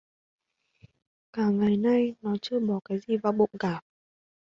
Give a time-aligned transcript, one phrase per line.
[1.33, 3.81] Cả ngày nay nó chưa bỏ cái gì vào bụng cả